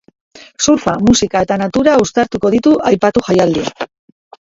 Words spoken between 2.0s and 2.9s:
uztartuko ditu